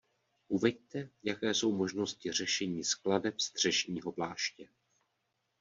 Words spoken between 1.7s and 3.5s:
možnosti řešení skladeb